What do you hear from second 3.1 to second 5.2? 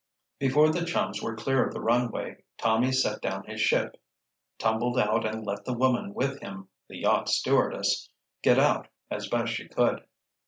down his ship, tumbled